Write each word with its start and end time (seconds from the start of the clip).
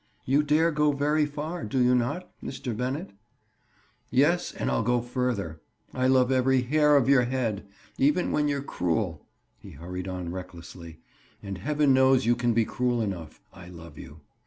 "You 0.25 0.41
dare 0.41 0.71
go 0.71 0.93
very 0.93 1.27
far, 1.27 1.63
do 1.63 1.77
you 1.77 1.93
not, 1.93 2.27
Mr. 2.43 2.75
Bennett?" 2.75 3.11
"Yes; 4.09 4.51
and 4.51 4.71
I'll 4.71 4.81
go 4.81 4.99
further. 4.99 5.61
I 5.93 6.07
love 6.07 6.31
every 6.31 6.63
hair 6.63 6.95
of 6.97 7.07
your 7.07 7.25
head. 7.25 7.67
Even 7.99 8.31
when 8.31 8.47
you're 8.47 8.63
cruel," 8.63 9.27
he 9.59 9.69
hurried 9.69 10.07
on 10.07 10.31
recklessly, 10.31 11.01
"and 11.43 11.59
heaven 11.59 11.93
knows 11.93 12.25
you 12.25 12.35
can 12.35 12.51
be 12.51 12.65
cruel 12.65 12.99
enough, 12.99 13.41
I 13.53 13.67
love 13.69 13.99
you. 13.99 14.21